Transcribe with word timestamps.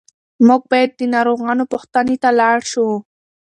موږ 0.47 0.61
باید 0.71 0.91
د 0.95 1.01
ناروغانو 1.15 1.63
پوښتنې 1.71 2.15
ته 2.23 2.29
لاړ 2.39 2.57
شو. 2.71 2.87